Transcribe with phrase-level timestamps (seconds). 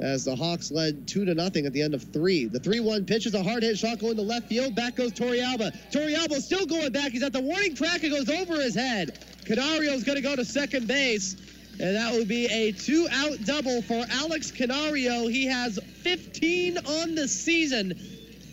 [0.00, 2.46] as the Hawks led two to nothing at the end of three.
[2.46, 4.74] The 3-1 pitch is a hard hit shot going to left field.
[4.74, 5.76] Back goes Torrealba.
[5.92, 7.12] Torrealba still going back.
[7.12, 8.02] He's at the warning track.
[8.02, 9.18] It goes over his head.
[9.44, 11.36] Canario's going to go to second base.
[11.80, 15.28] And that would be a two-out double for Alex Canario.
[15.28, 17.98] He has 15 on the season.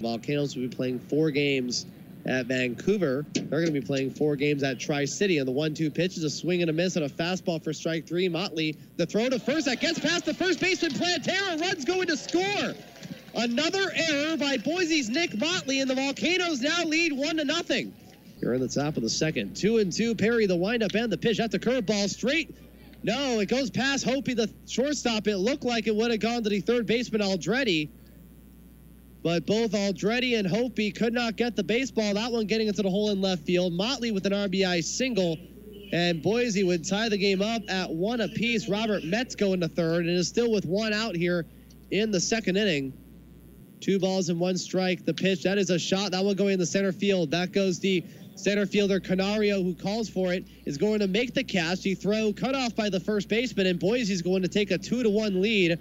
[0.01, 1.85] Volcanoes will be playing four games
[2.27, 3.25] at Vancouver.
[3.33, 5.37] They're going to be playing four games at Tri City.
[5.37, 7.73] And the one two pitch is a swing and a miss and a fastball for
[7.73, 8.27] strike three.
[8.27, 10.91] Motley, the throw to first that gets past the first baseman.
[10.91, 12.73] Plantera runs going to score.
[13.35, 17.93] Another error by Boise's Nick Motley, and the Volcanoes now lead one to nothing.
[18.39, 19.55] You're in the top of the second.
[19.55, 20.15] Two and two.
[20.15, 21.37] Perry, the windup and the pitch.
[21.37, 22.55] That's a curveball straight.
[23.03, 25.27] No, it goes past Hopi, the shortstop.
[25.27, 27.89] It looked like it would have gone to the third baseman Aldretti.
[29.23, 32.13] But both Aldretti and Hopi could not get the baseball.
[32.13, 33.73] That one getting into the hole in left field.
[33.73, 35.37] Motley with an RBI single.
[35.93, 38.67] And Boise would tie the game up at one apiece.
[38.67, 41.45] Robert Metz going to third and is still with one out here
[41.91, 42.93] in the second inning.
[43.79, 45.05] Two balls and one strike.
[45.05, 46.11] The pitch, that is a shot.
[46.11, 47.31] That one going in the center field.
[47.31, 48.03] That goes the
[48.35, 51.83] center fielder Canario, who calls for it, is going to make the catch.
[51.83, 54.77] He throw cut off by the first baseman, and Boise is going to take a
[54.77, 55.79] two to one lead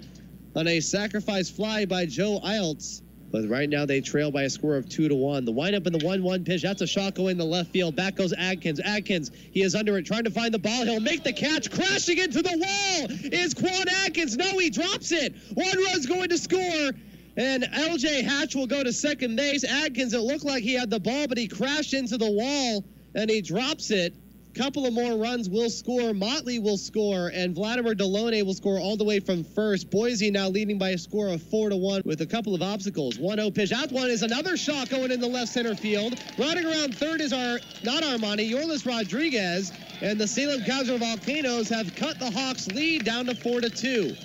[0.55, 3.01] on a sacrifice fly by Joe Iltz.
[3.31, 5.43] But right now they trail by a score of two to one.
[5.43, 6.61] The windup in the one-one pitch.
[6.61, 7.95] That's a shot going in the left field.
[7.95, 8.79] Back goes Adkins.
[8.79, 9.31] Adkins.
[9.51, 10.85] He is under it, trying to find the ball.
[10.85, 11.69] He'll make the catch.
[11.69, 14.37] Crashing into the wall is Quan Adkins.
[14.37, 15.35] No, he drops it.
[15.53, 16.91] One run's going to score.
[17.35, 19.63] And LJ Hatch will go to second base.
[19.63, 23.29] Adkins, it looked like he had the ball, but he crashed into the wall and
[23.29, 24.15] he drops it
[24.55, 26.13] couple of more runs will score.
[26.13, 29.89] Motley will score, and Vladimir Delone will score all the way from first.
[29.89, 33.17] Boise now leading by a score of four to one with a couple of obstacles.
[33.17, 33.69] 1-0 pitch.
[33.69, 36.19] That one is another shot going in the left center field.
[36.37, 41.95] Running around third is our not Armani, Yorlis Rodriguez, and the Salem Keizer Volcanoes have
[41.95, 44.15] cut the Hawks' lead down to four to two.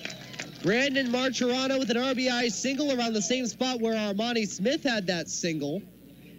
[0.63, 5.29] Brandon Martorano with an RBI single around the same spot where Armani Smith had that
[5.29, 5.81] single.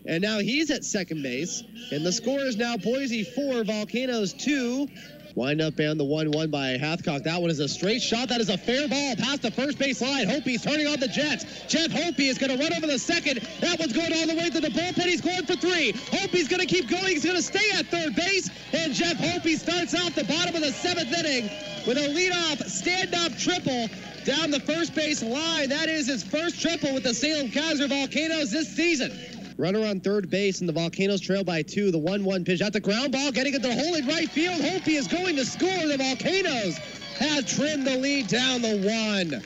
[0.06, 1.62] And now he's at second base.
[1.90, 4.88] And the score is now Boise 4, Volcanoes 2.
[5.34, 7.24] Wind up and the 1 1 by Hathcock.
[7.24, 8.28] That one is a straight shot.
[8.28, 10.28] That is a fair ball past the first base line.
[10.28, 11.44] Hopi's turning on the Jets.
[11.66, 13.40] Jeff Hopi is going to run over the second.
[13.60, 15.02] That one's going all the way to the bullpen.
[15.02, 15.92] He's going for three.
[15.92, 17.06] Hopi's going to keep going.
[17.06, 18.48] He's going to stay at third base.
[18.72, 21.50] And Jeff Hopi starts out the bottom of the seventh inning
[21.84, 23.88] with a leadoff stand up triple
[24.24, 25.68] down the first base line.
[25.68, 29.10] That is his first triple with the Salem Keizer Volcanoes this season.
[29.56, 31.92] Runner on third base, and the Volcanoes trail by two.
[31.92, 34.28] The 1 1 pitch at the ground ball, getting it to the hole in right
[34.28, 34.60] field.
[34.60, 35.86] Hopi is going to score.
[35.86, 36.76] The Volcanoes
[37.18, 39.42] have trimmed the lead down the one.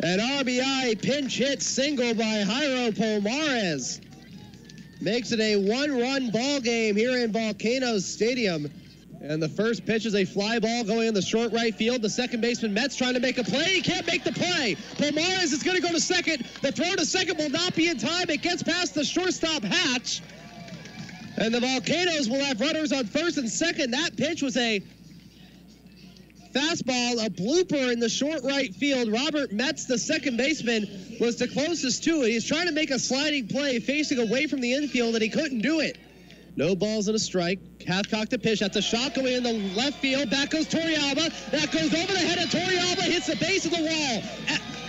[0.00, 4.00] An RBI pinch hit single by Jairo Pomares
[5.00, 8.70] makes it a one run ball game here in Volcanoes Stadium.
[9.20, 12.02] And the first pitch is a fly ball going in the short right field.
[12.02, 13.64] The second baseman Metz trying to make a play.
[13.64, 14.76] He can't make the play.
[14.96, 16.44] Pomares is going to go to second.
[16.62, 18.28] The throw to second will not be in time.
[18.28, 20.22] It gets past the shortstop Hatch.
[21.38, 23.92] And the Volcanoes will have runners on first and second.
[23.92, 24.80] That pitch was a
[26.52, 29.12] fastball, a blooper in the short right field.
[29.12, 32.30] Robert Metz, the second baseman, was the closest to it.
[32.30, 35.60] He's trying to make a sliding play facing away from the infield, and he couldn't
[35.60, 35.98] do it.
[36.56, 37.58] No balls and a strike.
[37.86, 38.60] Half Hathcock to pitch.
[38.60, 40.30] That's a shot going in the left field.
[40.30, 41.50] Back goes Torrealba.
[41.50, 43.02] That goes over the head of Torrealba.
[43.02, 44.22] Hits the base of the wall.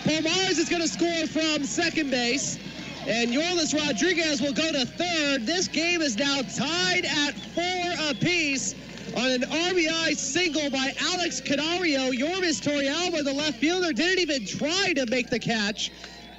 [0.03, 2.57] Pomares is going to score from second base.
[3.05, 5.45] And Yorlis Rodriguez will go to third.
[5.45, 8.73] This game is now tied at four apiece
[9.17, 12.11] on an RBI single by Alex Canario.
[12.11, 15.91] Yorvis Torrealba, the left fielder, didn't even try to make the catch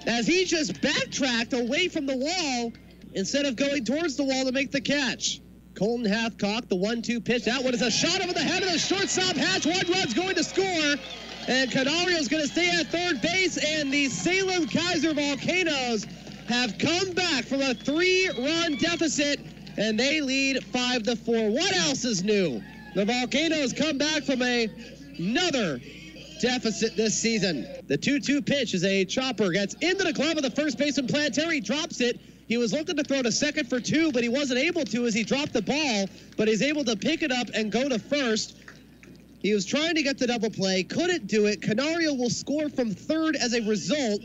[0.07, 2.73] as he just backtracked away from the wall
[3.15, 5.41] instead of going towards the wall to make the catch.
[5.75, 7.45] Colton Hathcock, the one-two pitch.
[7.45, 9.65] That one is a shot over the head of the shortstop Hatch.
[9.65, 10.97] One run's going to score.
[11.47, 13.57] And Canario's going to stay at third base.
[13.65, 16.05] And the Salem Keizer Volcanoes
[16.49, 19.39] have come back from a three-run deficit.
[19.77, 21.51] And they lead five to four.
[21.51, 22.61] What else is new?
[22.97, 24.69] The Volcanoes come back from a,
[25.17, 25.81] another
[26.41, 27.67] deficit this season.
[27.87, 29.51] The 2-2 pitch is a chopper.
[29.51, 31.63] Gets into the glove of the first baseman Planteri.
[31.63, 32.19] Drops it.
[32.49, 35.13] He was looking to throw to second for two, but he wasn't able to as
[35.13, 36.09] he dropped the ball.
[36.39, 38.57] But he's able to pick it up and go to first.
[39.41, 41.61] He was trying to get the double play, couldn't do it.
[41.61, 44.23] Canario will score from third as a result.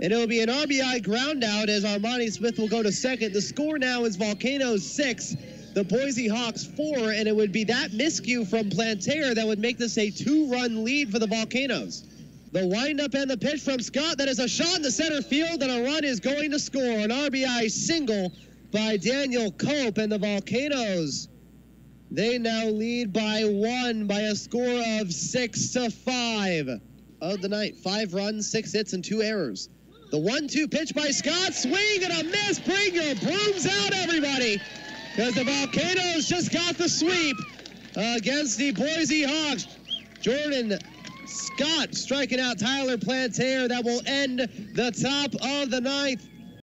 [0.00, 3.32] And it'll be an RBI ground out as Armani Smith will go to second.
[3.34, 5.36] The score now is Volcanoes six,
[5.74, 9.76] the Boise Hawks four, and it would be that miscue from Plantera that would make
[9.76, 12.04] this a two-run lead for the Volcanoes.
[12.50, 14.16] The windup and the pitch from Scott.
[14.18, 16.82] That is a shot in the center field, and a run is going to score.
[16.82, 18.32] An RBI single
[18.72, 21.28] by Daniel Cope and the Volcanoes.
[22.10, 26.68] They now lead by one by a score of six to five
[27.20, 27.76] of the night.
[27.76, 29.68] Five runs, six hits, and two errors.
[30.10, 32.58] The one-two pitch by Scott, swing and a miss.
[32.60, 34.58] Bring your brooms out, everybody,
[35.14, 37.36] because the Volcanoes just got the sweep
[37.94, 39.66] against the Boise Hawks.
[40.22, 40.78] Jordan
[41.38, 43.68] Scott striking out Tyler Plantaire.
[43.68, 44.40] That will end
[44.74, 46.27] the top of the ninth.